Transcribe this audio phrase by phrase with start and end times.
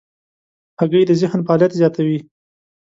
[0.79, 2.19] هګۍ د ذهن فعالیت زیاتوي.